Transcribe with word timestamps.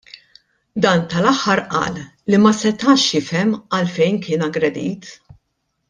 Dan 0.85 1.03
tal-aħħar 1.11 1.61
qal 1.75 1.99
li 2.31 2.39
ma 2.45 2.53
setax 2.63 3.05
jifhem 3.13 3.53
għalfejn 3.81 4.19
kien 4.27 4.49
aggredit. 4.51 5.15